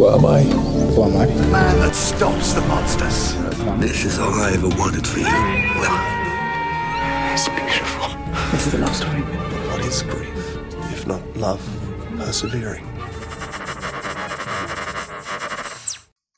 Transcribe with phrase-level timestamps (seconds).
[0.00, 0.40] Who am I?
[0.40, 1.26] Who am I?
[1.26, 3.34] The man that stops the monsters.
[3.84, 5.26] This is all I ever wanted for you.
[5.76, 5.92] Well,
[7.36, 8.08] It's beautiful.
[8.50, 9.20] This is a love story.
[9.68, 10.56] what is grief
[10.90, 11.60] if not love
[12.16, 12.86] persevering?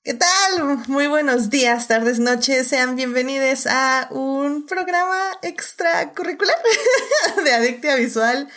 [0.05, 0.79] ¿Qué tal?
[0.89, 2.69] Muy buenos días, tardes, noches.
[2.71, 6.57] Sean bienvenidos a un programa extracurricular
[7.45, 8.49] de Adictia Visual.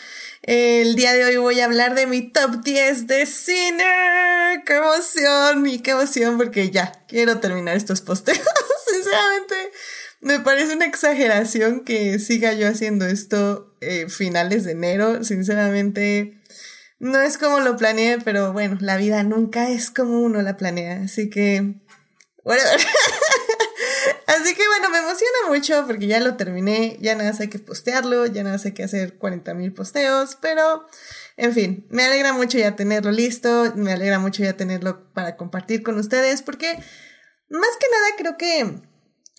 [0.48, 3.84] El día de hoy voy a hablar de mi top 10 de cine.
[4.64, 5.66] ¡Qué emoción!
[5.66, 8.38] Y qué emoción porque ya quiero terminar estos posteos.
[8.88, 9.56] Sinceramente,
[10.22, 15.24] me parece una exageración que siga yo haciendo esto eh, finales de enero.
[15.24, 16.40] Sinceramente,
[17.00, 21.06] no es como lo planeé, pero bueno, la vida nunca es como uno la planea,
[21.06, 21.74] así que...
[22.44, 22.80] whatever.
[24.28, 27.60] así que bueno, me emociona mucho porque ya lo terminé, ya nada más hay que
[27.60, 30.88] postearlo, ya nada más hay que hacer 40 mil posteos, pero
[31.38, 35.84] en fin, me alegra mucho ya tenerlo listo, me alegra mucho ya tenerlo para compartir
[35.84, 36.78] con ustedes porque
[37.50, 38.82] más que nada creo que...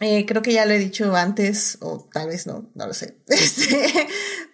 [0.00, 3.16] eh, creo que ya lo he dicho antes, o tal vez no, no lo sé.
[3.28, 4.08] Este,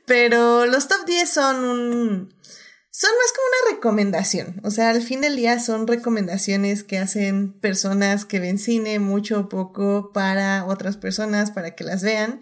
[0.06, 2.34] pero los top 10 son un,
[3.02, 4.60] son más como una recomendación.
[4.62, 9.40] O sea, al fin del día son recomendaciones que hacen personas que ven cine mucho
[9.40, 12.40] o poco para otras personas, para que las vean.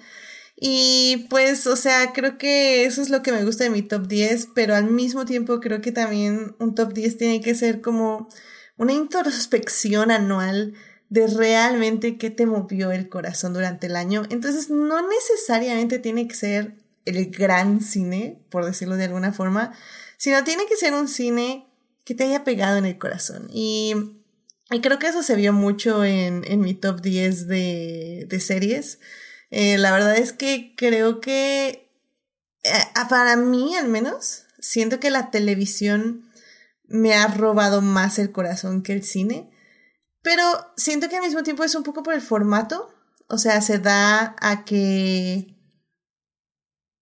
[0.57, 4.07] Y pues, o sea, creo que eso es lo que me gusta de mi top
[4.07, 8.29] 10, pero al mismo tiempo creo que también un top 10 tiene que ser como
[8.77, 10.75] una introspección anual
[11.09, 14.25] de realmente qué te movió el corazón durante el año.
[14.29, 16.75] Entonces, no necesariamente tiene que ser
[17.07, 19.73] el gran cine, por decirlo de alguna forma,
[20.21, 21.67] sino tiene que ser un cine
[22.05, 23.49] que te haya pegado en el corazón.
[23.51, 23.95] Y,
[24.71, 28.99] y creo que eso se vio mucho en, en mi top 10 de, de series.
[29.51, 31.91] Eh, la verdad es que creo que,
[32.65, 32.71] eh,
[33.09, 36.31] para mí al menos, siento que la televisión
[36.87, 39.51] me ha robado más el corazón que el cine.
[40.21, 40.45] Pero
[40.77, 42.93] siento que al mismo tiempo es un poco por el formato.
[43.27, 45.57] O sea, se da a que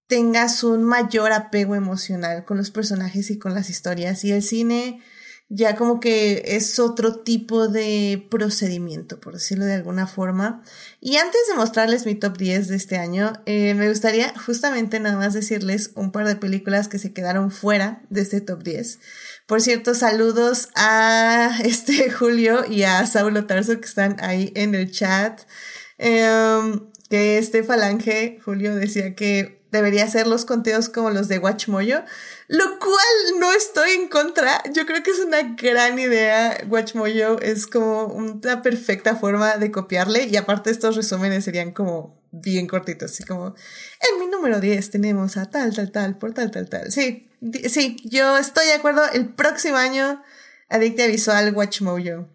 [0.09, 4.25] tengas un mayor apego emocional con los personajes y con las historias.
[4.25, 5.01] Y el cine
[5.51, 10.63] ya como que es otro tipo de procedimiento, por decirlo de alguna forma.
[11.01, 15.17] Y antes de mostrarles mi top 10 de este año, eh, me gustaría justamente nada
[15.17, 18.99] más decirles un par de películas que se quedaron fuera de este top 10.
[19.47, 24.91] Por cierto, saludos a este Julio y a Saulo Tarso que están ahí en el
[24.91, 25.41] chat.
[25.97, 32.05] Eh, que este falange, Julio, decía que debería hacer los conteos como los de Watchmojo,
[32.49, 34.63] lo cual no estoy en contra.
[34.73, 36.59] Yo creo que es una gran idea.
[36.69, 42.67] Watchmojo es como una perfecta forma de copiarle y aparte estos resúmenes serían como bien
[42.67, 43.55] cortitos, así como
[44.11, 46.93] en mi número 10 tenemos a tal, tal, tal, por tal, tal, tal.
[46.93, 47.29] Sí,
[47.69, 49.03] sí, yo estoy de acuerdo.
[49.13, 50.23] El próximo año,
[50.69, 52.29] Adictia Visual Watchmojo.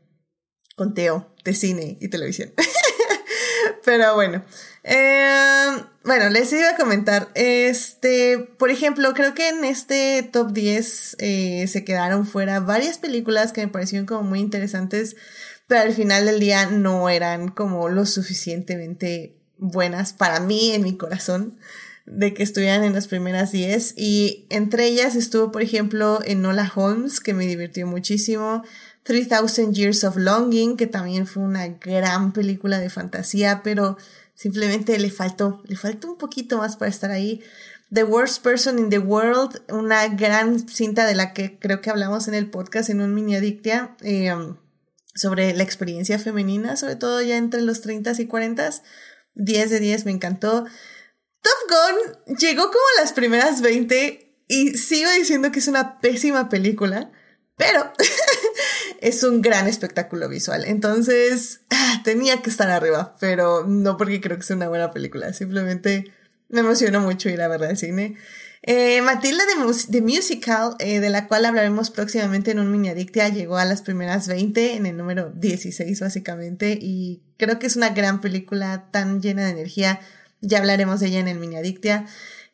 [0.76, 2.54] Conteo de cine y televisión.
[3.86, 4.44] Pero bueno.
[4.84, 7.30] Eh, bueno, les iba a comentar.
[7.34, 13.54] Este, por ejemplo, creo que en este top 10 eh, se quedaron fuera varias películas
[13.54, 15.16] que me parecieron como muy interesantes,
[15.68, 20.98] pero al final del día no eran como lo suficientemente buenas para mí en mi
[20.98, 21.58] corazón
[22.06, 27.22] de que estuvieran en las primeras 10 y entre ellas estuvo por ejemplo Enola Holmes
[27.22, 28.64] que me divirtió muchísimo
[29.04, 33.98] 3000 Years of Longing que también fue una gran película de fantasía pero
[34.36, 37.42] simplemente le faltó le faltó un poquito más para estar ahí.
[37.92, 42.28] The Worst Person in the World una gran cinta de la que creo que hablamos
[42.28, 44.34] en el podcast en un mini adictia eh,
[45.14, 48.72] sobre la experiencia femenina sobre todo ya entre los 30 y 40
[49.36, 50.66] 10 de 10 me encantó.
[51.42, 56.50] Top Gun llegó como a las primeras 20 y sigo diciendo que es una pésima
[56.50, 57.12] película,
[57.56, 57.92] pero
[59.02, 60.66] es un gran espectáculo visual.
[60.66, 65.34] Entonces, ah, tenía que estar arriba, pero no porque creo que sea una buena película,
[65.34, 66.12] simplemente
[66.50, 68.16] me emocionó mucho ir a verla al cine.
[68.66, 73.28] Eh, Matilda de, Mus Musical, eh, de la cual hablaremos próximamente en un mini adictia,
[73.28, 77.90] llegó a las primeras 20, en el número 16 básicamente, y creo que es una
[77.90, 80.00] gran película tan llena de energía
[80.44, 82.06] ya hablaremos de ella en el mini adictia.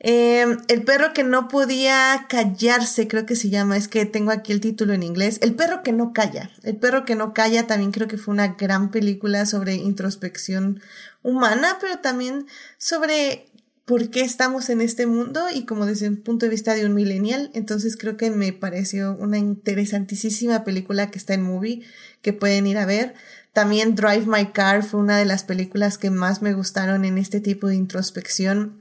[0.01, 4.54] Eh, el perro que no podía callarse, creo que se llama, es que tengo aquí
[4.54, 5.40] el título en inglés.
[5.42, 6.50] El perro que no calla.
[6.63, 10.81] El perro que no calla también creo que fue una gran película sobre introspección
[11.22, 12.48] humana, pero también
[12.78, 13.50] sobre
[13.84, 16.94] por qué estamos en este mundo y como desde un punto de vista de un
[16.94, 17.50] millennial.
[17.54, 21.81] Entonces creo que me pareció una interesantísima película que está en movie
[22.22, 23.16] que pueden ir a ver.
[23.51, 27.42] También Drive My Car fue una de las películas que más me gustaron en este
[27.42, 28.78] tipo de introspección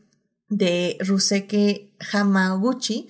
[0.49, 3.09] de Ruseke Hamaguchi.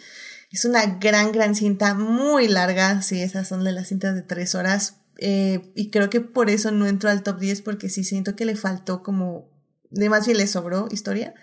[0.51, 3.03] Es una gran, gran cinta, muy larga.
[3.03, 4.97] Sí, esas son de las cintas de tres horas.
[5.19, 8.45] Eh, y creo que por eso no entro al top 10 porque sí siento que
[8.45, 9.51] le faltó como,
[9.91, 11.35] de más bien le sobró historia.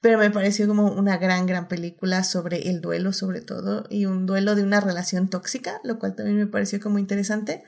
[0.00, 4.24] Pero me pareció como una gran, gran película sobre el duelo sobre todo y un
[4.24, 7.62] duelo de una relación tóxica, lo cual también me pareció como interesante.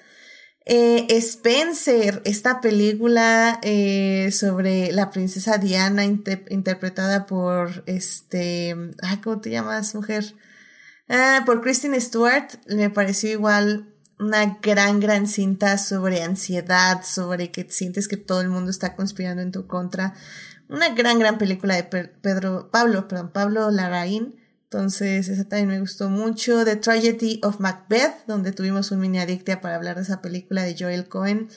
[0.64, 8.76] Eh, Spencer, esta película eh, sobre la princesa Diana interpretada por este,
[9.24, 10.34] ¿cómo te llamas, mujer?
[11.08, 17.66] Ah, por Kristen Stewart, me pareció igual una gran, gran cinta sobre ansiedad, sobre que
[17.68, 20.14] sientes que todo el mundo está conspirando en tu contra.
[20.68, 24.36] Una gran, gran película de Pedro, Pablo, perdón, Pablo Larraín.
[24.72, 26.64] Entonces, esa también me gustó mucho.
[26.64, 30.74] The Tragedy of Macbeth, donde tuvimos un mini adictia para hablar de esa película de
[30.78, 31.50] Joel Cohen.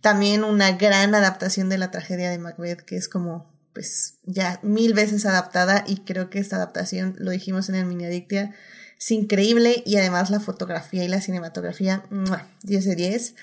[0.00, 4.94] También una gran adaptación de la tragedia de Macbeth, que es como, pues, ya mil
[4.94, 5.84] veces adaptada.
[5.86, 8.54] Y creo que esta adaptación, lo dijimos en el mini adictia,
[8.98, 9.82] es increíble.
[9.84, 12.04] Y además la fotografía y la cinematografía,
[12.62, 13.34] 10 de 10.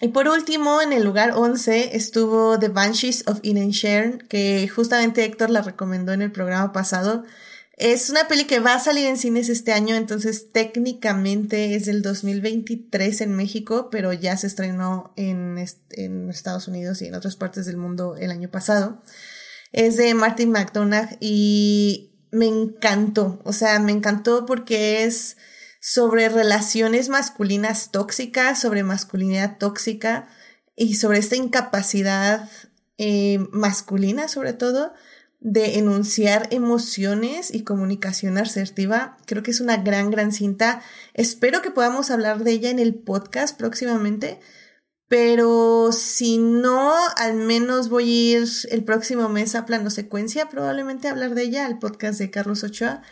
[0.00, 5.50] Y por último, en el lugar 11 estuvo The Banshees of Inisherin, que justamente Héctor
[5.50, 7.24] la recomendó en el programa pasado.
[7.78, 12.02] Es una peli que va a salir en cines este año, entonces técnicamente es del
[12.02, 17.66] 2023 en México, pero ya se estrenó en, en Estados Unidos y en otras partes
[17.66, 19.00] del mundo el año pasado.
[19.70, 25.36] Es de Martin McDonagh y me encantó, o sea, me encantó porque es
[25.80, 30.28] sobre relaciones masculinas tóxicas, sobre masculinidad tóxica
[30.74, 32.50] y sobre esta incapacidad
[33.00, 34.92] eh, masculina sobre todo
[35.40, 39.16] de enunciar emociones y comunicación asertiva.
[39.26, 40.82] Creo que es una gran, gran cinta.
[41.14, 44.40] Espero que podamos hablar de ella en el podcast próximamente.
[45.08, 51.08] Pero si no, al menos voy a ir el próximo mes a plano secuencia, probablemente
[51.08, 53.02] a hablar de ella, al podcast de Carlos Ochoa.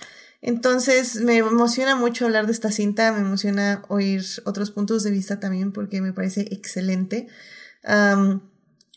[0.42, 5.40] Entonces me emociona mucho hablar de esta cinta, me emociona oír otros puntos de vista
[5.40, 7.28] también porque me parece excelente.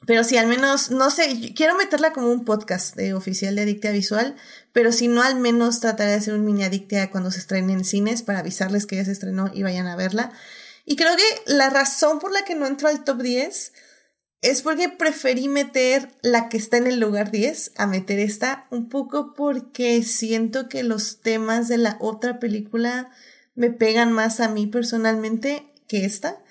[0.05, 3.91] Pero si al menos, no sé, quiero meterla como un podcast de oficial de Adictia
[3.91, 4.35] Visual,
[4.71, 7.83] pero si no, al menos trataré de hacer un mini Adictia cuando se estrene en
[7.83, 10.31] cines para avisarles que ya se estrenó y vayan a verla.
[10.85, 13.73] Y creo que la razón por la que no entro al top 10
[14.41, 18.87] es porque preferí meter la que está en el lugar 10 a meter esta, un
[18.87, 23.09] poco porque siento que los temas de la otra película
[23.55, 26.41] me pegan más a mí personalmente que esta.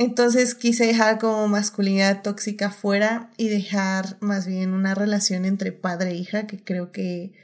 [0.00, 6.12] Entonces quise dejar como masculinidad tóxica fuera y dejar más bien una relación entre padre
[6.12, 7.34] e hija que creo que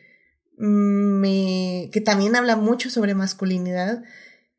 [0.56, 4.02] me que también habla mucho sobre masculinidad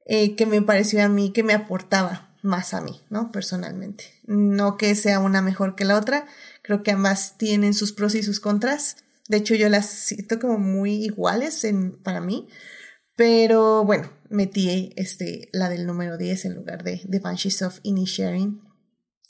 [0.06, 3.32] eh, que me pareció a mí que me aportaba más a mí, ¿no?
[3.32, 4.04] Personalmente.
[4.28, 6.28] No que sea una mejor que la otra,
[6.62, 8.98] creo que ambas tienen sus pros y sus contras.
[9.28, 11.66] De hecho, yo las siento como muy iguales
[12.04, 12.48] para mí,
[13.16, 18.62] pero bueno, metí este, la del número 10 en lugar de The Banshees of Inisherin.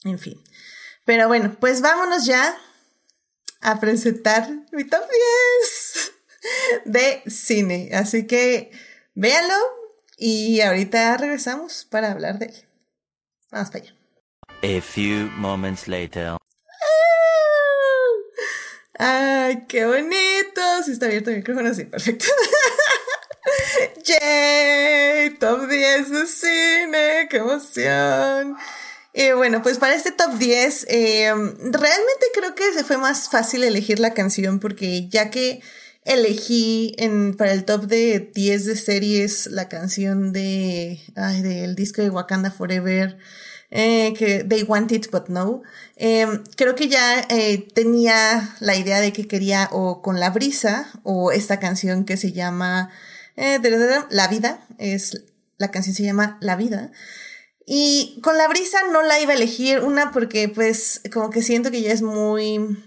[0.03, 0.41] En fin.
[1.05, 2.57] Pero bueno, pues vámonos ya
[3.61, 5.03] a presentar mi top
[6.85, 7.89] 10 de cine.
[7.93, 8.71] Así que
[9.15, 9.55] véanlo
[10.17, 12.55] y ahorita regresamos para hablar de él.
[13.51, 13.95] Vamos para allá.
[14.63, 16.37] A few moments later.
[18.99, 20.83] ¡Ay, qué bonito!
[20.83, 22.25] Si está abierto el micrófono, sí, perfecto.
[24.03, 25.29] ¡Yay!
[25.39, 28.57] Top 10 de cine, qué emoción.
[29.13, 33.63] Y bueno, pues para este top 10, eh, realmente creo que se fue más fácil
[33.63, 35.61] elegir la canción porque ya que
[36.05, 42.01] elegí en, para el top de 10 de series la canción de, ay, del disco
[42.01, 43.17] de Wakanda Forever,
[43.71, 45.63] eh, que They Want It But No.
[45.97, 50.89] Em, creo que ya eh, tenía la idea de que quería o con la brisa
[51.03, 52.89] o esta canción que se llama
[53.37, 53.59] eh,
[54.09, 55.23] La Vida, es,
[55.57, 56.91] la canción se llama La Vida.
[57.65, 61.69] Y con la brisa no la iba a elegir, una porque pues como que siento
[61.69, 62.77] que ya es muy,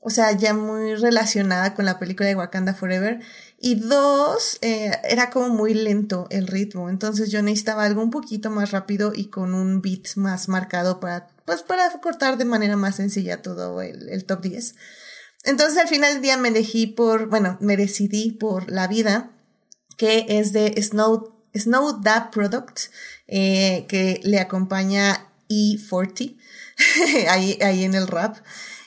[0.00, 3.20] o sea, ya muy relacionada con la película de Wakanda Forever.
[3.58, 8.50] Y dos, eh, era como muy lento el ritmo, entonces yo necesitaba algo un poquito
[8.50, 12.96] más rápido y con un beat más marcado para, pues para cortar de manera más
[12.96, 14.74] sencilla todo el, el top 10.
[15.44, 19.33] Entonces al final del día me elegí por, bueno, me decidí por La Vida,
[19.96, 22.78] que es de Snow, Snow That Product,
[23.28, 26.36] eh, que le acompaña E40
[27.28, 28.36] ahí, ahí en el rap.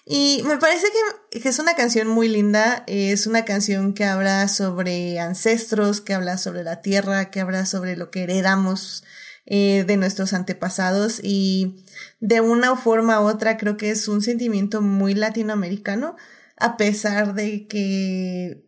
[0.10, 0.88] Y me parece
[1.32, 6.38] que, es una canción muy linda, es una canción que habla sobre ancestros, que habla
[6.38, 9.04] sobre la tierra, que habla sobre lo que heredamos
[9.46, 11.84] eh, de nuestros antepasados y
[12.22, 16.16] de una forma u otra creo que es un sentimiento muy latinoamericano,
[16.56, 18.67] a pesar de que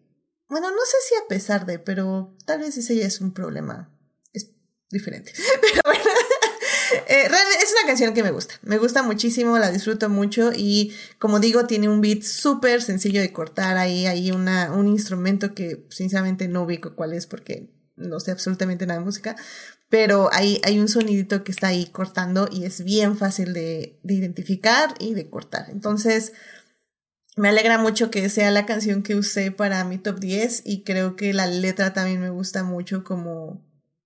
[0.50, 3.96] bueno, no sé si a pesar de, pero tal vez ese ya es un problema.
[4.34, 4.52] Es
[4.90, 5.32] diferente.
[5.62, 6.04] Pero bueno.
[7.08, 11.40] Eh, es una canción que me gusta, me gusta muchísimo, la disfruto mucho y como
[11.40, 16.48] digo, tiene un beat súper sencillo de cortar ahí, hay una, un instrumento que sinceramente
[16.48, 19.36] no ubico cuál es porque no sé absolutamente nada de música,
[19.90, 24.14] pero hay, hay un sonidito que está ahí cortando y es bien fácil de, de
[24.14, 25.70] identificar y de cortar.
[25.70, 26.34] Entonces,
[27.40, 31.16] me alegra mucho que sea la canción que usé para mi top 10 y creo
[31.16, 33.62] que la letra también me gusta mucho como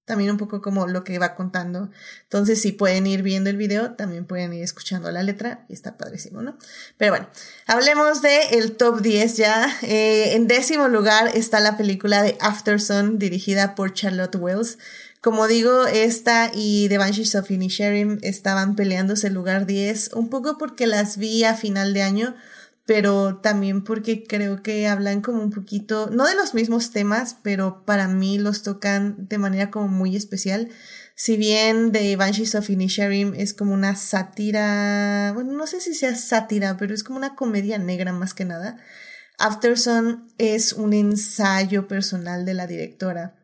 [0.05, 1.89] también un poco como lo que va contando.
[2.23, 5.97] Entonces, si pueden ir viendo el video, también pueden ir escuchando la letra y está
[5.97, 6.57] padrísimo, ¿no?
[6.97, 7.27] Pero bueno,
[7.65, 9.79] hablemos de el top 10 ya.
[9.81, 14.77] Eh, en décimo lugar está la película de Afterson, dirigida por Charlotte Wells.
[15.21, 20.57] Como digo, esta y The Banshees of Inisherim estaban peleándose el lugar 10, un poco
[20.59, 22.35] porque las vi a final de año,
[22.85, 27.85] pero también porque creo que hablan como un poquito, no de los mismos temas, pero
[27.85, 30.69] para mí los tocan de manera como muy especial.
[31.15, 36.15] Si bien The Banshees of Inisherim es como una sátira, bueno, no sé si sea
[36.15, 38.77] sátira, pero es como una comedia negra más que nada.
[39.37, 43.35] Afterson es un ensayo personal de la directora.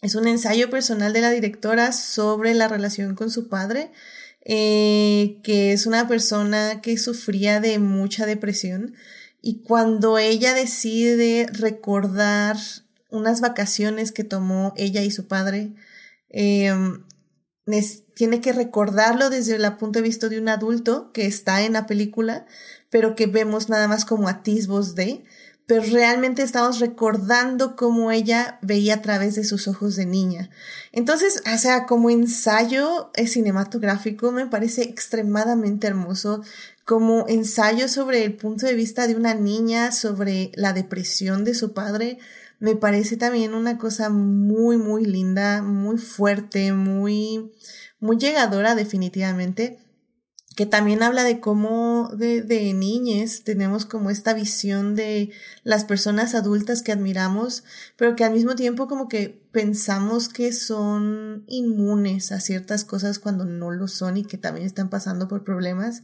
[0.00, 3.92] Es un ensayo personal de la directora sobre la relación con su padre
[4.44, 8.94] eh, que es una persona que sufría de mucha depresión
[9.40, 12.56] y cuando ella decide recordar
[13.10, 15.74] unas vacaciones que tomó ella y su padre,
[16.30, 17.04] em,
[18.14, 21.86] tiene que recordarlo desde el punto de vista de un adulto que está en la
[21.86, 22.46] película,
[22.90, 25.24] pero que vemos nada más como atisbos de,
[25.66, 30.50] pero realmente estamos recordando cómo ella veía a través de sus ojos de niña.
[30.90, 36.42] Entonces, o sea, como ensayo cinematográfico me parece extremadamente hermoso,
[36.84, 41.72] como ensayo sobre el punto de vista de una niña, sobre la depresión de su
[41.72, 42.18] padre,
[42.58, 47.52] me parece también una cosa muy, muy linda, muy fuerte, muy,
[48.00, 49.78] muy llegadora definitivamente
[50.56, 55.30] que también habla de cómo de, de tenemos como esta visión de
[55.64, 57.64] las personas adultas que admiramos,
[57.96, 63.44] pero que al mismo tiempo como que pensamos que son inmunes a ciertas cosas cuando
[63.44, 66.02] no lo son y que también están pasando por problemas.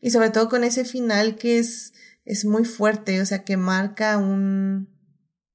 [0.00, 4.18] Y sobre todo con ese final que es, es muy fuerte, o sea, que marca
[4.18, 4.88] un,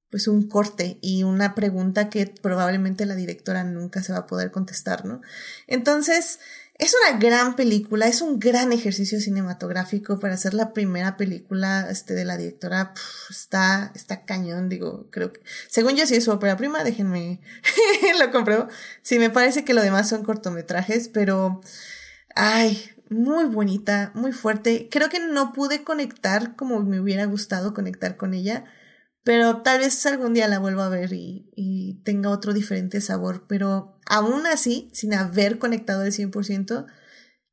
[0.10, 4.52] pues un corte y una pregunta que probablemente la directora nunca se va a poder
[4.52, 5.22] contestar, ¿no?
[5.68, 6.40] Entonces,
[6.82, 12.16] es una gran película, es un gran ejercicio cinematográfico para hacer la primera película este,
[12.16, 12.96] de la directora.
[13.30, 15.42] está, está cañón, digo, creo que.
[15.68, 17.40] Según yo, sí es su ópera prima, déjenme
[18.20, 18.68] lo compruebo.
[19.04, 21.62] Sí, me parece que lo demás son cortometrajes, pero.
[22.34, 24.90] Ay, muy bonita, muy fuerte.
[24.90, 28.66] Creo que no pude conectar como me hubiera gustado conectar con ella
[29.24, 34.00] pero tal vez algún día la vuelva a ver y, tenga otro diferente sabor, pero
[34.08, 36.88] aún así, sin haber conectado el 100%,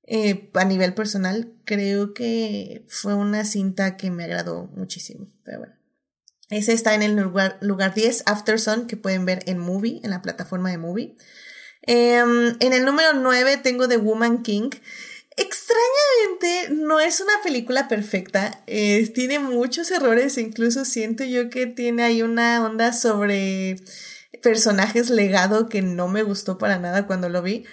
[0.04, 5.74] eh, a nivel personal, creo que fue una cinta que me agradó muchísimo, pero bueno.
[6.50, 10.22] Ese está en el lugar, lugar 10, Afterson, que pueden ver en Movie, en la
[10.22, 11.16] plataforma de Movie.
[11.82, 14.70] Em, en el número 9 tengo The Woman King.
[15.68, 18.62] Extrañamente, no es una película perfecta.
[18.66, 20.38] tiene muchos errores.
[20.38, 23.76] Incluso siento yo que tiene ahí una onda sobre
[24.42, 27.64] personajes legado que no me gustó para nada cuando lo vi.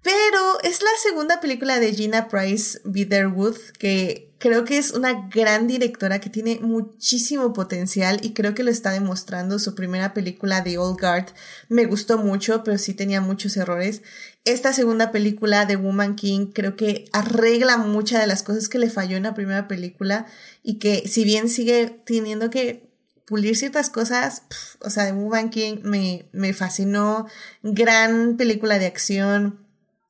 [0.00, 5.66] Pero es la segunda película de Gina Price Bitherwood, que creo que es una gran
[5.66, 9.58] directora que tiene muchísimo potencial y creo que lo está demostrando.
[9.58, 11.28] Su primera película de Old Guard
[11.70, 14.02] me gustó mucho, pero sí tenía muchos errores.
[14.44, 18.90] Esta segunda película de Woman King creo que arregla muchas de las cosas que le
[18.90, 20.26] falló en la primera película
[20.62, 22.90] y que si bien sigue teniendo que
[23.26, 24.42] pulir ciertas cosas,
[24.80, 27.26] o sea, de Woman King me, me fascinó.
[27.62, 29.64] Gran película de acción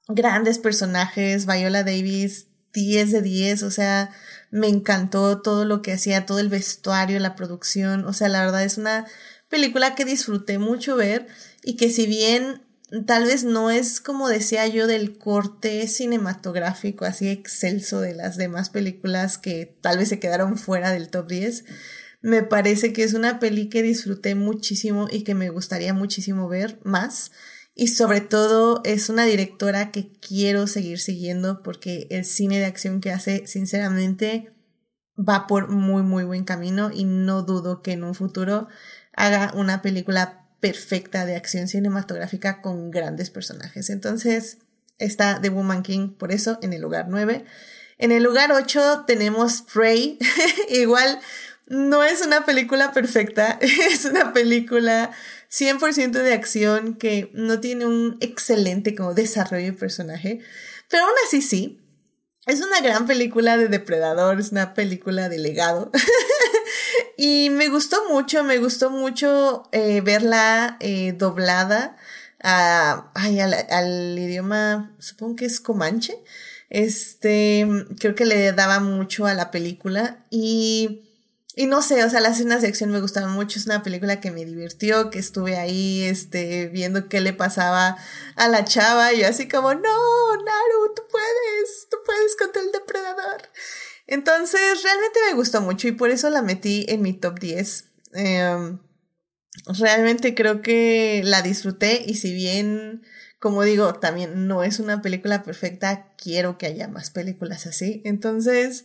[0.09, 4.11] grandes personajes, Viola Davis, 10 de 10, o sea,
[4.51, 8.65] me encantó todo lo que hacía, todo el vestuario, la producción, o sea, la verdad
[8.65, 9.07] es una
[9.49, 11.27] película que disfruté mucho ver
[11.63, 12.63] y que si bien
[13.07, 18.71] tal vez no es como decía yo del corte cinematográfico así excelso de las demás
[18.71, 21.65] películas que tal vez se quedaron fuera del top 10,
[22.23, 26.81] me parece que es una peli que disfruté muchísimo y que me gustaría muchísimo ver
[26.83, 27.33] más.
[27.75, 33.01] Y sobre todo es una directora que quiero seguir siguiendo porque el cine de acción
[33.01, 34.55] que hace sinceramente
[35.19, 38.69] va por muy muy buen camino y no dudo que en un futuro
[39.13, 43.91] haga una película perfecta de acción cinematográfica con grandes personajes.
[43.91, 44.57] Entonces
[44.97, 47.45] está The Woman King por eso en el lugar 9.
[47.99, 50.19] En el lugar 8 tenemos Prey,
[50.71, 51.21] igual
[51.67, 53.59] no es una película perfecta,
[53.91, 55.11] es una película
[55.51, 60.41] 100% de acción que no tiene un excelente como desarrollo de personaje,
[60.89, 61.79] pero aún así sí.
[62.47, 65.91] Es una gran película de depredador, es una película de legado.
[67.17, 71.97] y me gustó mucho, me gustó mucho eh, verla eh, doblada
[72.43, 76.19] a, ay, al, al idioma, supongo que es comanche.
[76.71, 77.67] Este,
[78.01, 81.05] creo que le daba mucho a la película y
[81.57, 83.59] y no sé, o sea, las escenas de acción me gustaron mucho.
[83.59, 87.97] Es una película que me divirtió, que estuve ahí, este, viendo qué le pasaba
[88.35, 93.43] a la chava y así como, no, Naru, tú puedes, tú puedes contra el depredador.
[94.07, 97.87] Entonces, realmente me gustó mucho y por eso la metí en mi top 10.
[98.13, 98.79] Em,
[99.79, 103.03] realmente creo que la disfruté y si bien,
[103.39, 108.03] como digo, también no es una película perfecta, quiero que haya más películas así.
[108.05, 108.85] Entonces,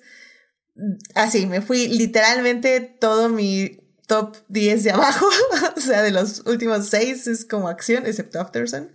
[1.15, 5.27] así, me fui literalmente todo mi top 10 de abajo,
[5.77, 8.91] o sea, de los últimos 6 es como acción, excepto Afterson,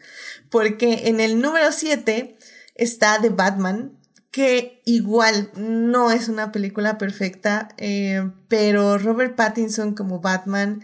[0.50, 2.36] porque en el número 7
[2.74, 3.96] está The Batman,
[4.34, 10.82] que igual no es una película perfecta, eh, pero Robert Pattinson como Batman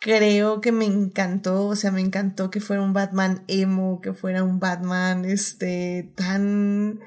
[0.00, 4.42] creo que me encantó, o sea, me encantó que fuera un Batman emo, que fuera
[4.42, 6.98] un Batman este tan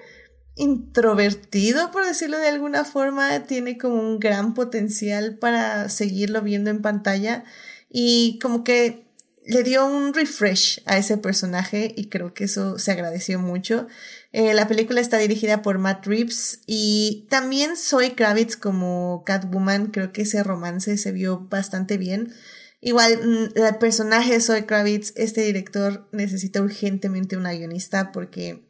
[0.56, 6.82] introvertido, por decirlo de alguna forma, tiene como un gran potencial para seguirlo viendo en
[6.82, 7.44] pantalla
[7.90, 9.03] y como que
[9.46, 13.88] le dio un refresh a ese personaje y creo que eso se agradeció mucho.
[14.32, 20.12] Eh, la película está dirigida por Matt Reeves y también Zoe Kravitz como Catwoman, creo
[20.12, 22.34] que ese romance se vio bastante bien.
[22.80, 28.68] Igual, mm, el personaje de Zoe Kravitz, este director necesita urgentemente una guionista porque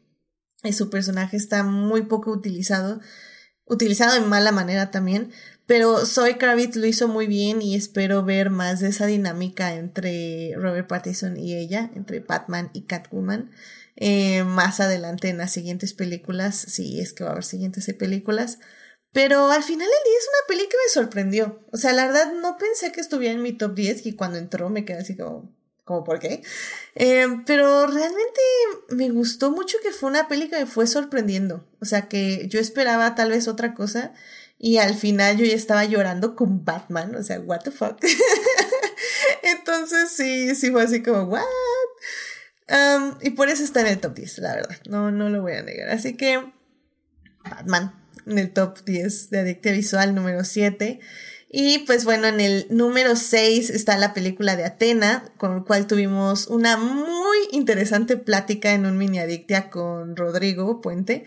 [0.72, 3.00] su personaje está muy poco utilizado,
[3.66, 5.32] utilizado de mala manera también,
[5.66, 10.54] pero Zoe Kravitz lo hizo muy bien y espero ver más de esa dinámica entre
[10.56, 13.50] Robert Pattinson y ella, entre Batman y Catwoman,
[13.96, 18.58] eh, más adelante en las siguientes películas, si es que va a haber siguientes películas.
[19.12, 21.64] Pero al final del día es una peli que me sorprendió.
[21.70, 24.70] O sea, la verdad no pensé que estuviera en mi top 10 y cuando entró
[24.70, 26.42] me quedé así como, como por qué.
[26.96, 28.40] Eh, pero realmente
[28.88, 31.64] me gustó mucho que fue una peli que me fue sorprendiendo.
[31.80, 34.12] O sea, que yo esperaba tal vez otra cosa
[34.64, 37.14] y al final yo ya estaba llorando con Batman.
[37.16, 37.98] O sea, what the fuck.
[39.42, 41.42] Entonces sí, sí fue así como, what?
[42.70, 44.76] Um, y por eso está en el top 10, la verdad.
[44.88, 45.90] No, no lo voy a negar.
[45.90, 46.42] Así que
[47.44, 47.94] Batman
[48.26, 50.98] en el top 10 de Adictia Visual número 7.
[51.50, 55.86] Y pues bueno, en el número 6 está la película de Atena, con el cual
[55.86, 61.24] tuvimos una muy interesante plática en un mini adictia con Rodrigo Puente.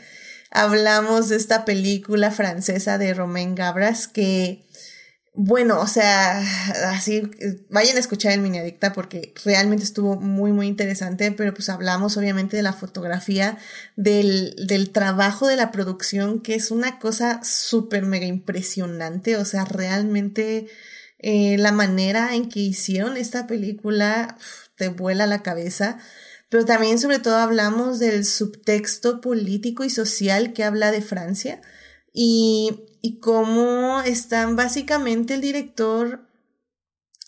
[0.52, 4.68] Hablamos de esta película francesa de Romain Gabras que
[5.40, 6.40] bueno, o sea,
[6.90, 7.22] así,
[7.70, 12.18] vayan a escuchar el mini adicta porque realmente estuvo muy, muy interesante, pero pues hablamos
[12.18, 13.60] obviamente de la fotografía,
[13.96, 19.64] del, del trabajo de la producción, que es una cosa súper mega impresionante, o sea,
[19.64, 20.70] realmente
[21.20, 24.40] eh, la manera en que hicieron esta película
[24.76, 26.00] te vuela la cabeza,
[26.50, 31.62] pero también sobre todo hablamos del subtexto político y social que habla de Francia
[32.14, 36.28] y y cómo están básicamente el director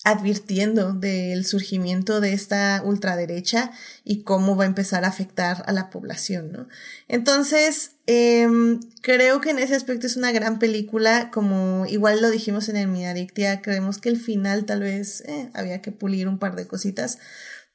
[0.03, 3.71] advirtiendo del surgimiento de esta ultraderecha
[4.03, 6.67] y cómo va a empezar a afectar a la población, ¿no?
[7.07, 12.67] Entonces, em, creo que en ese aspecto es una gran película, como igual lo dijimos
[12.69, 16.55] en el Minadictia, creemos que el final tal vez eh, había que pulir un par
[16.55, 17.19] de cositas,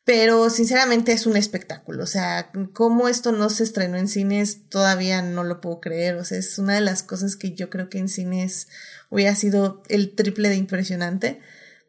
[0.04, 2.04] pero sinceramente es un espectáculo.
[2.04, 6.16] O sea, cómo esto no se estrenó en cines todavía no lo puedo creer.
[6.16, 8.68] O sea, es una de las cosas que yo creo que en cines
[9.10, 11.40] hubiera sido el triple de impresionante.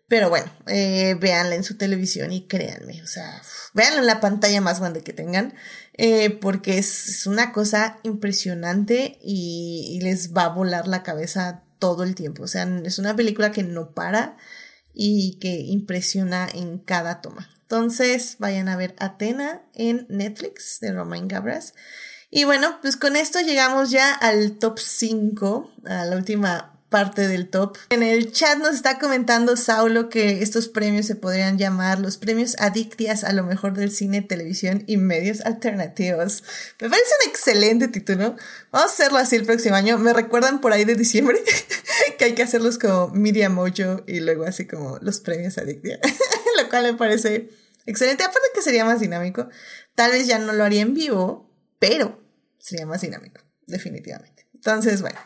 [0.08, 3.42] Pero bueno, eh, véanla en su televisión y créanme, o sea,
[3.74, 5.56] véanla en la pantalla más grande que tengan,
[5.94, 12.04] eh, porque es, una cosa impresionante y, y les va a volar la cabeza todo
[12.04, 12.44] el tiempo.
[12.44, 14.38] O sea, es una película que no para
[14.94, 17.55] y que impresiona en cada toma.
[17.66, 21.74] Entonces, vayan a ver Atena en Netflix de Romain Gabras.
[22.30, 27.50] Y bueno, pues con esto llegamos ya al top 5, a la última parte del
[27.50, 27.78] top.
[27.90, 32.56] En el chat nos está comentando Saulo que estos premios se podrían llamar los premios
[32.60, 36.44] Adictias a lo mejor del cine, televisión y medios alternativos.
[36.80, 38.36] Me parece un excelente título.
[38.72, 39.98] Vamos a hacerlo así el próximo año.
[39.98, 41.42] Me recuerdan por ahí de diciembre
[42.18, 46.00] que hay que hacerlos como Media Mojo y luego así como los premios Adictia.
[46.62, 47.50] lo cual me parece
[47.86, 48.24] excelente.
[48.24, 49.48] Aparte que sería más dinámico.
[49.96, 52.22] Tal vez ya no lo haría en vivo, pero
[52.60, 54.46] sería más dinámico, definitivamente.
[54.66, 55.20] Entonces, bueno,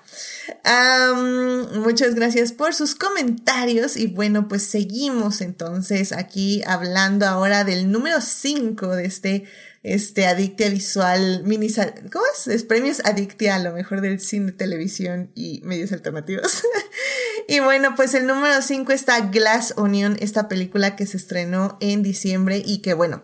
[1.79, 8.19] muchas gracias por sus comentarios y bueno, pues seguimos entonces aquí hablando ahora del número
[8.19, 9.45] 5 de este,
[9.83, 11.73] este Adictia Visual mini,
[12.11, 12.47] ¿cómo es?
[12.47, 16.63] Es premios Adictia a lo mejor del cine, televisión y medios alternativos.
[17.47, 22.03] y bueno, pues el número 5 está Glass Onion, esta película que se estrenó en
[22.03, 23.23] diciembre y que bueno,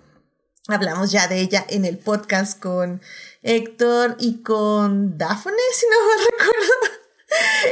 [0.67, 3.01] hablamos ya de ella en el podcast con
[3.43, 7.05] Héctor y con Daphne, si no me recuerdo.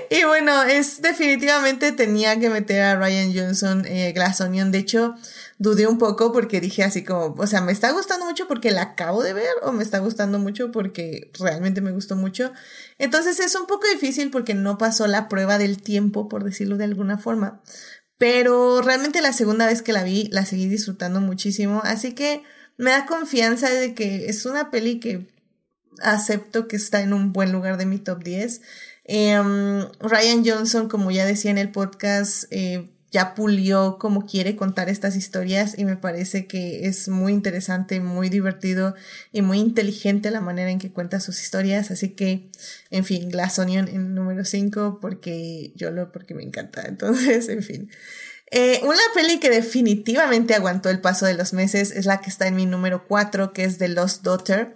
[0.10, 4.72] Y bueno, es definitivamente tenía que meter a Ryan Johnson eh, Glass Onion.
[4.72, 5.16] De hecho,
[5.64, 8.82] dudé un poco porque dije así como, o sea, ¿me está gustando mucho porque la
[8.82, 12.52] acabo de ver o me está gustando mucho porque realmente me gustó mucho?
[12.98, 16.84] Entonces es un poco difícil porque no pasó la prueba del tiempo, por decirlo de
[16.84, 17.64] alguna forma.
[18.18, 21.82] Pero realmente la segunda vez que la vi, la seguí disfrutando muchísimo.
[21.86, 22.44] Así que
[22.78, 25.28] me da confianza de que es una peli que
[26.02, 28.62] acepto que está en un buen lugar de mi top 10.
[29.06, 34.90] Em, Ryan Johnson, como ya decía en el podcast, eh, ya pulió como quiere contar
[34.90, 38.96] estas historias y me parece que es muy interesante, muy divertido
[39.32, 41.92] y muy inteligente la manera en que cuenta sus historias.
[41.92, 42.50] Así que,
[42.90, 46.82] en fin, Glass Onion en número 5 porque yo lo, porque me encanta.
[46.88, 47.92] Entonces, en fin.
[48.50, 52.48] Eh, una peli que definitivamente aguantó el paso de los meses es la que está
[52.48, 54.76] en mi número 4, que es The Lost Daughter.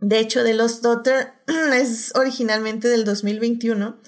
[0.00, 1.34] De hecho, The Lost Daughter
[1.72, 4.00] es originalmente del 2021.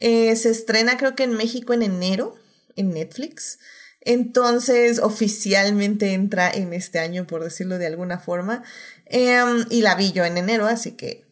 [0.00, 2.36] Eh, se estrena creo que en México en enero,
[2.76, 3.58] en Netflix.
[4.04, 8.64] Entonces, oficialmente entra en este año, por decirlo de alguna forma.
[9.06, 11.24] Em, y la vi yo en enero, así que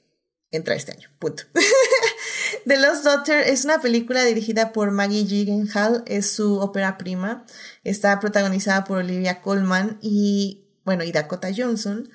[0.51, 1.09] entra este año.
[1.19, 1.45] Punto.
[2.67, 7.45] The Lost Daughter es una película dirigida por Maggie Gyllenhaal, es su ópera prima.
[7.85, 12.09] Está protagonizada por Olivia Colman y, bueno, y Dakota Johnson.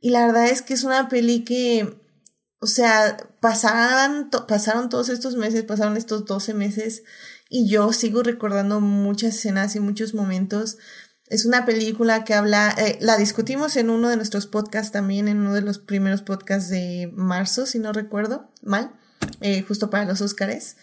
[0.00, 1.98] Y la verdad es que es una peli que,
[2.60, 7.02] o sea, pasaron, pasaron todos estos meses, pasaron estos 12 meses
[7.48, 10.78] y yo sigo recordando muchas escenas y muchos momentos.
[11.26, 15.38] Es una película que habla, eh, la discutimos en uno de nuestros podcasts también, en
[15.38, 18.92] uno de los primeros podcasts de marzo, si no recuerdo mal.
[19.40, 20.76] Eh, justo para los Óscares.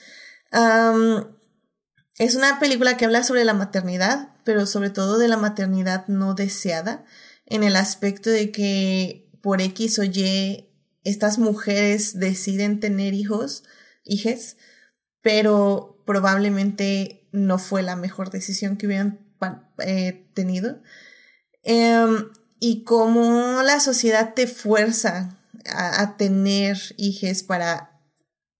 [2.18, 6.34] es una película que habla sobre la maternidad, pero sobre todo de la maternidad no
[6.34, 7.06] deseada,
[7.46, 10.70] en el aspecto de que por X o Y
[11.04, 13.64] estas mujeres deciden tener hijos,
[14.04, 14.58] hijes,
[15.22, 19.20] pero probablemente no fue la mejor decisión que hubieran
[19.80, 20.82] eh, tenido.
[21.64, 25.38] Em, y cómo la sociedad te fuerza
[25.68, 28.00] a, tener hijos para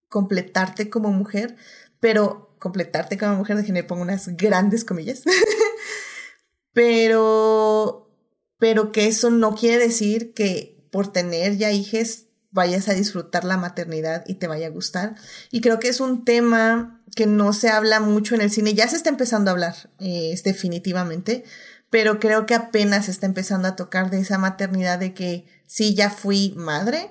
[0.08, 1.56] completarte como mujer,
[2.00, 5.22] pero completarte como mujer, le pongo unas grandes comillas,
[6.72, 8.10] pero,
[8.58, 13.56] pero que eso no quiere decir que por tener ya hijos vayas a disfrutar la
[13.56, 15.14] maternidad y te vaya a gustar.
[15.50, 18.86] Y creo que es un tema que no se habla mucho en el cine, ya
[18.86, 21.44] se está empezando a hablar, eh, es definitivamente,
[21.90, 25.94] pero creo que apenas se está empezando a tocar de esa maternidad de que sí,
[25.94, 27.10] ya fui madre,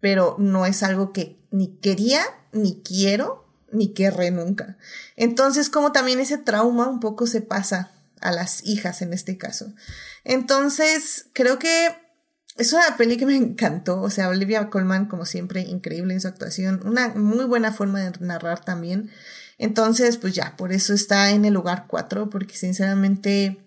[0.00, 4.78] pero no es algo que ni quería, ni quiero, ni querré nunca.
[5.16, 9.72] Entonces, como también ese trauma un poco se pasa a las hijas en este caso.
[10.24, 11.94] Entonces, creo que
[12.56, 14.00] es una peli que me encantó.
[14.00, 16.80] O sea, Olivia Colman, como siempre, increíble en su actuación.
[16.86, 19.10] Una muy buena forma de narrar también.
[19.58, 23.58] Entonces, pues ya, por eso está en el lugar 4, porque sinceramente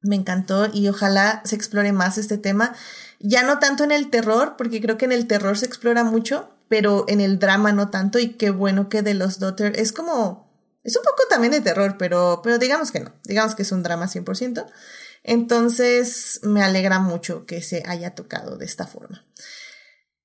[0.00, 2.74] me encantó y ojalá se explore más este tema.
[3.18, 6.50] Ya no tanto en el terror, porque creo que en el terror se explora mucho,
[6.68, 8.18] pero en el drama no tanto.
[8.18, 10.46] Y qué bueno que de los Daughter es como.
[10.84, 13.12] Es un poco también de terror, pero, pero digamos que no.
[13.24, 14.66] Digamos que es un drama 100%.
[15.24, 19.26] Entonces me alegra mucho que se haya tocado de esta forma.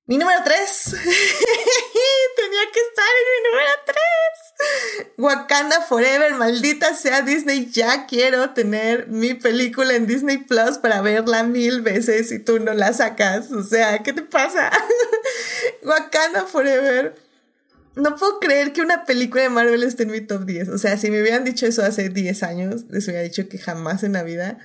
[0.06, 0.96] Mi número 3.
[2.36, 3.96] Tenía que estar en mi número 3.
[5.18, 7.70] Wakanda Forever, maldita sea Disney.
[7.70, 12.74] Ya quiero tener mi película en Disney Plus para verla mil veces y tú no
[12.74, 13.50] la sacas.
[13.52, 14.70] O sea, ¿qué te pasa?
[15.82, 17.14] Wakanda Forever.
[17.94, 20.70] No puedo creer que una película de Marvel esté en mi top 10.
[20.70, 24.02] O sea, si me hubieran dicho eso hace 10 años, les hubiera dicho que jamás
[24.02, 24.58] en la vida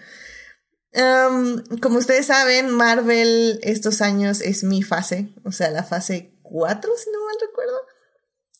[1.82, 7.12] como ustedes saben, Marvel estos años es mi fase, o sea, la fase 4, si
[7.12, 7.78] no mal recuerdo.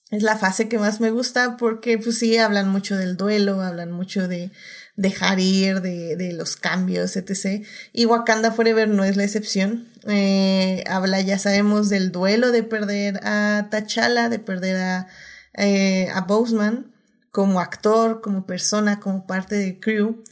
[0.10, 3.92] Es la fase que más me gusta porque, pues sí, hablan mucho del duelo, hablan
[3.92, 4.52] mucho de
[4.96, 7.66] dejar ir, de, de los cambios, etc.
[7.92, 9.90] Y Wakanda Forever no es la excepción.
[10.08, 15.08] Eh, habla, ya sabemos, del duelo de perder a T'Challa, de perder a,
[15.54, 16.94] eh, a Boseman
[17.32, 20.24] como actor, como persona, como parte del crew.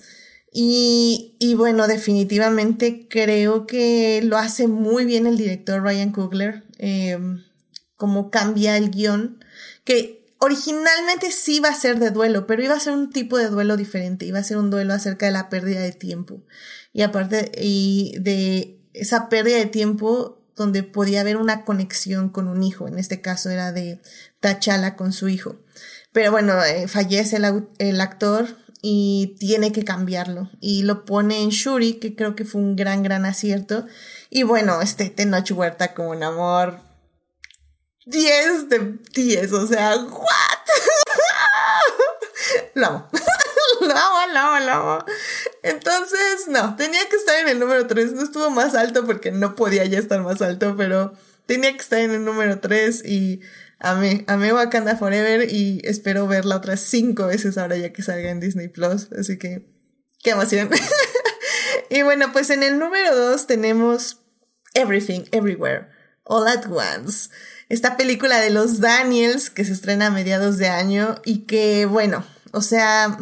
[0.57, 6.63] Y, bueno, definitivamente creo que lo hace muy bien el director Ryan Coogler.
[6.77, 7.43] Em,
[7.97, 9.43] cómo cambia el guion,
[9.83, 13.49] que originalmente sí iba a ser de duelo, pero iba a ser un tipo de
[13.49, 16.41] duelo diferente, iba a ser un duelo acerca de la pérdida de tiempo.
[16.93, 22.63] Y aparte, y de esa pérdida de tiempo donde podía haber una conexión con un
[22.63, 23.99] hijo, en este caso era de
[24.39, 25.57] T'Challa con su hijo.
[26.13, 27.35] Pero bueno, eh, fallece
[27.77, 30.47] el, actor y tiene que cambiarlo.
[30.61, 33.87] Y lo pone en Shuri, que creo que fue un gran, gran acierto.
[34.29, 36.81] Y bueno, este Tenoch Huerta como un amor
[38.05, 40.27] 10 de 10, o sea, ¿what?
[42.75, 43.09] lo amo.
[43.81, 45.05] lo amo, lo amo, lo amo.
[45.63, 48.11] Entonces, no, tenía que estar en el número 3.
[48.11, 51.11] No estuvo más alto porque no podía ya estar más alto, pero
[51.47, 53.41] tenía que estar en el número 3 y
[53.79, 58.39] Amé, amé Wakanda Forever y espero verla otras cinco veces ahora ya que salga en
[58.39, 59.09] Disney Plus.
[59.11, 59.67] Así que,
[60.23, 60.69] qué emoción.
[61.89, 64.21] y bueno, pues en el número dos tenemos
[64.73, 65.87] Everything, Everywhere,
[66.23, 67.29] All at Once.
[67.67, 72.25] Esta película de los Daniels que se estrena a mediados de año y que, bueno,
[72.51, 73.17] o sea,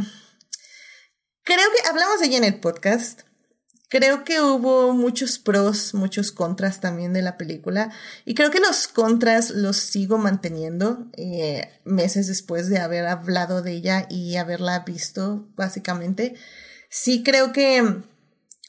[1.43, 3.21] creo que hablamos de ella en el podcast.
[3.93, 7.91] Creo que hubo muchos pros, muchos contras también de la película.
[8.25, 13.73] Y creo que los contras los sigo manteniendo eh, meses después de haber hablado de
[13.73, 16.33] ella y haberla visto, básicamente.
[16.89, 18.01] Sí creo que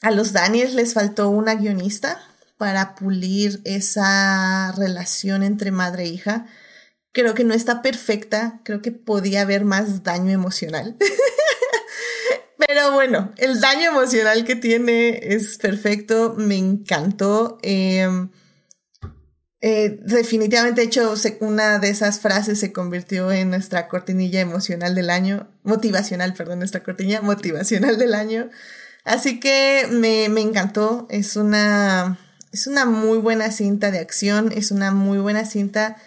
[0.03, 2.21] a los Daniels les faltó una guionista
[2.59, 6.45] para pulir esa relación entre madre e hija.
[7.13, 10.95] Creo que no está perfecta, creo que podía haber más daño emocional.
[12.67, 17.59] Pero bueno, el daño emocional que tiene es perfecto, me encantó.
[17.61, 18.29] Em,
[19.61, 25.09] eh, definitivamente, de hecho, una de esas frases se convirtió en nuestra cortinilla emocional del
[25.09, 28.49] año, motivacional, perdón, nuestra cortinilla motivacional del año.
[29.03, 32.19] Así que me, me encantó, es una,
[32.51, 35.97] es una muy buena cinta de acción, es una muy buena cinta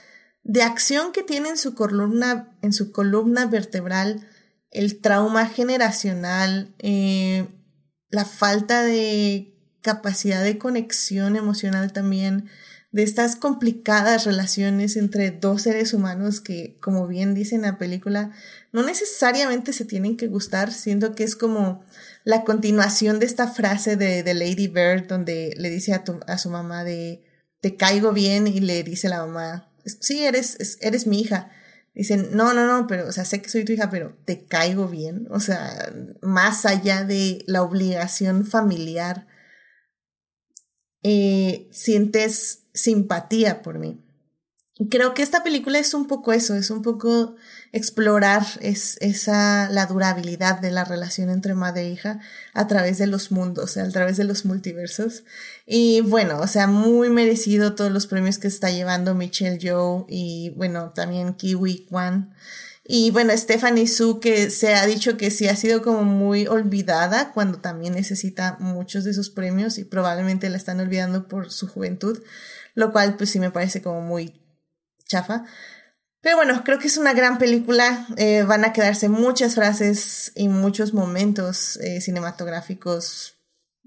[0.42, 4.26] de acción que tiene en su columna, en su columna vertebral
[4.70, 7.46] el trauma generacional, eh,
[8.10, 12.48] la falta de capacidad de conexión emocional también,
[12.90, 18.32] de estas complicadas relaciones entre dos seres humanos que, como bien dice en la película,
[18.72, 21.84] no necesariamente se tienen que gustar, siendo que es como
[22.24, 26.82] la continuación de esta frase de, Lady Bird, donde le dice a, a su mamá
[26.82, 27.22] de,
[27.60, 31.50] te caigo bien, y le dice la mamá, sí, eres, eres mi hija.
[31.98, 34.86] Dicen, no, no, no, pero, o sea, sé que soy tu hija, pero te caigo
[34.86, 35.26] bien.
[35.30, 39.26] O sea, más allá de la obligación familiar,
[41.02, 44.00] eh, sientes simpatía por mí.
[44.90, 47.34] Creo que esta película es un poco eso, es un poco
[47.72, 52.20] explorar es, esa, la durabilidad de la relación entre madre e hija
[52.54, 55.24] a través de los mundos, a través de los multiversos.
[55.66, 60.50] Y bueno, o sea, muy merecido todos los premios que está llevando Michelle Joe y
[60.56, 62.32] bueno, también Kiwi Kwan.
[62.84, 67.32] Y bueno, Stephanie Su, que se ha dicho que sí ha sido como muy olvidada
[67.32, 72.22] cuando también necesita muchos de esos premios y probablemente la están olvidando por su juventud,
[72.74, 74.40] lo cual pues sí me parece como muy
[75.08, 75.44] chafa.
[76.20, 78.06] Pero bueno, creo que es una gran película.
[78.16, 83.36] Eh, van a quedarse muchas frases y muchos momentos eh, cinematográficos.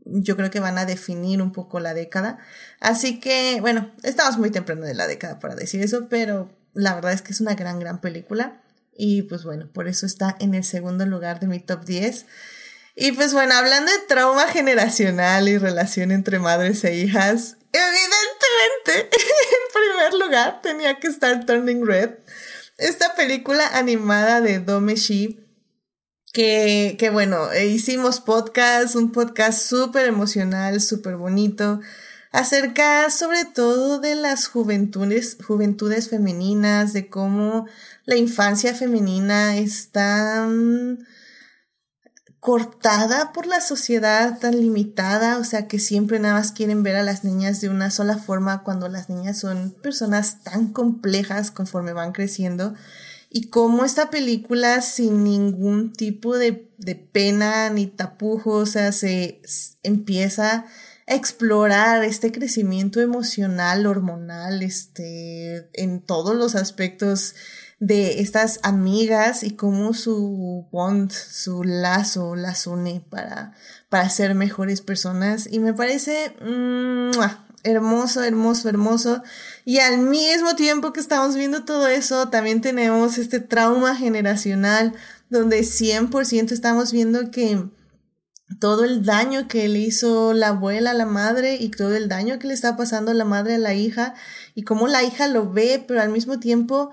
[0.03, 2.39] Yo creo que van a definir un poco la década.
[2.79, 7.13] Así que, bueno, estamos muy temprano de la década para decir eso, pero la verdad
[7.13, 8.63] es que es una gran, gran película.
[8.93, 12.25] Y pues bueno, por eso está en el segundo lugar de mi top 10.
[12.95, 19.23] Y pues bueno, hablando de trauma generacional y relación entre madres e hijas, evidentemente, en
[20.01, 22.11] primer lugar, tenía que estar Turning Red.
[22.77, 25.39] Esta película animada de Domeshi,
[26.33, 31.81] que, que bueno, hicimos podcast, un podcast súper emocional, súper bonito,
[32.31, 37.67] acerca sobre todo de las juventudes, juventudes femeninas, de cómo
[38.05, 40.47] la infancia femenina está
[42.41, 47.03] cortada por la sociedad tan limitada, o sea que siempre nada más quieren ver a
[47.03, 52.13] las niñas de una sola forma cuando las niñas son personas tan complejas conforme van
[52.13, 52.73] creciendo.
[53.29, 59.39] Y cómo esta película sin ningún tipo de, de pena ni tapujo, o sea, se
[59.83, 60.65] empieza
[61.07, 67.35] a explorar este crecimiento emocional, hormonal, este, en todos los aspectos
[67.81, 73.55] de estas amigas y cómo su bond, su lazo las une para,
[73.89, 75.49] para ser mejores personas.
[75.51, 76.35] Y me parece
[77.63, 79.23] hermoso, hermoso, hermoso.
[79.65, 84.93] Y al mismo tiempo que estamos viendo todo eso, también tenemos este trauma generacional
[85.31, 87.65] donde 100% estamos viendo que
[88.59, 92.37] todo el daño que le hizo la abuela a la madre y todo el daño
[92.37, 94.13] que le está pasando la madre a la hija
[94.53, 96.91] y cómo la hija lo ve, pero al mismo tiempo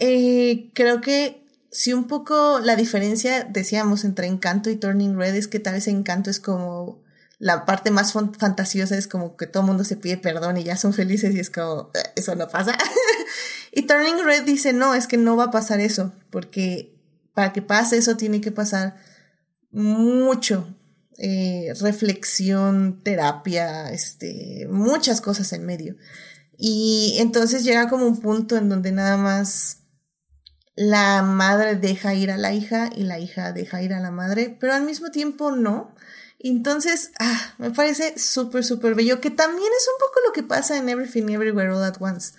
[0.00, 5.46] eh, creo que si un poco la diferencia, decíamos, entre Encanto y Turning Red es
[5.46, 7.00] que tal vez Encanto es como
[7.38, 10.76] la parte más fantasiosa, es como que todo el mundo se pide perdón y ya
[10.76, 12.76] son felices y es como, eh, eso no pasa.
[13.72, 16.94] y Turning Red dice, no, es que no va a pasar eso, porque
[17.32, 18.96] para que pase eso tiene que pasar
[19.70, 20.76] mucho,
[21.18, 25.96] eh, reflexión, terapia, este, muchas cosas en medio.
[26.58, 29.79] Y entonces llega como un punto en donde nada más
[30.80, 34.56] la madre deja ir a la hija y la hija deja ir a la madre,
[34.58, 35.94] pero al mismo tiempo no.
[36.38, 40.78] Entonces, ah, me parece súper, súper bello, que también es un poco lo que pasa
[40.78, 42.32] en Everything Everywhere All at Once,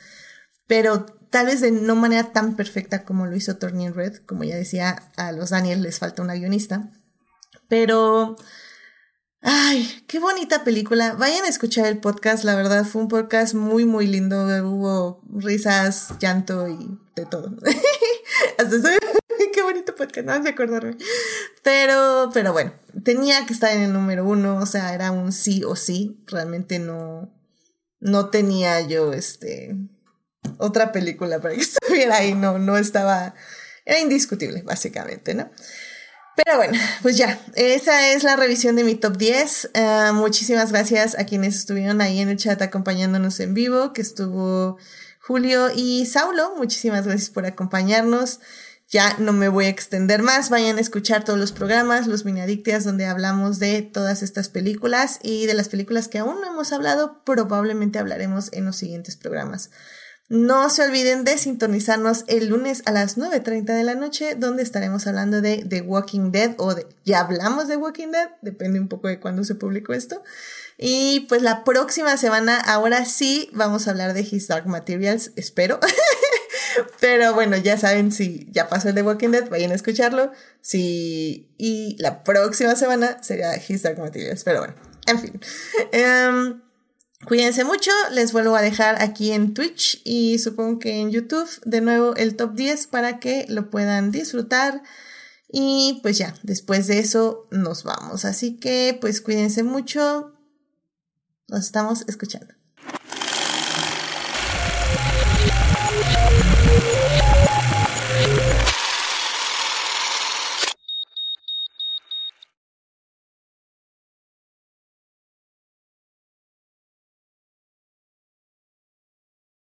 [0.66, 4.56] pero tal vez de no manera tan perfecta como lo hizo Turning Red, como ya
[4.56, 6.90] decía, a los Daniel les falta una guionista,
[7.68, 8.38] pero
[9.44, 11.14] Ay, qué bonita película.
[11.14, 14.38] Vayan a escuchar el podcast, la verdad fue un podcast muy, muy lindo.
[14.68, 17.56] Hubo risas, llanto y de todo.
[18.58, 18.98] Hasta soy...
[19.54, 20.98] qué bonito podcast, no de acordarme.
[21.64, 22.74] Pero, pero bueno,
[23.04, 26.24] tenía que estar en el número uno, o sea, era un sí o sí.
[26.28, 27.34] Realmente no,
[28.00, 29.76] no tenía yo este
[30.58, 33.36] otra película para que estuviera ahí, no, no estaba,
[33.86, 35.52] era indiscutible, básicamente, ¿no?
[36.36, 39.72] Pero bueno, pues ya, esa es la revisión de mi top 10.
[39.76, 44.78] Ah, muchísimas gracias a quienes estuvieron ahí en el chat acompañándonos en vivo, que estuvo
[45.32, 46.56] Julio y Saulo.
[46.58, 48.42] Muchísimas gracias por acompañarnos.
[48.90, 50.50] Ya no me voy a extender más.
[50.50, 55.20] Vayan a escuchar todos los programas, los mini adictias, donde hablamos de todas estas películas
[55.24, 59.70] y de las películas que aún no hemos hablado, probablemente hablaremos en los siguientes programas.
[60.32, 65.06] No se olviden de sintonizarnos el lunes a las 9.30 de la noche, donde estaremos
[65.06, 69.10] hablando de The Walking Dead o de, ya hablamos de Walking Dead, depende un poco
[69.10, 70.24] de cuándo se publicó esto.
[70.78, 75.82] Y pues la próxima semana, ahora sí, vamos a hablar de His Dark Materials, espero.
[77.02, 80.32] Pero bueno, ya saben, si ya pasó el de Walking Dead, vayan a escucharlo.
[80.62, 84.46] Si, y la próxima semana sería His Dark Materials.
[84.46, 84.76] Pero bueno,
[85.08, 85.42] en fin.
[85.92, 86.62] Em,
[87.26, 91.82] Cuídense mucho, les vuelvo a dejar aquí en Twitch y supongo que en YouTube de
[91.82, 94.82] nuevo el top 10 para que lo puedan disfrutar.
[95.48, 98.26] Y pues ya, después de eso nos vamos.
[98.26, 100.34] Así que pues cuídense mucho.
[101.48, 102.61] Nos estamos escuchando.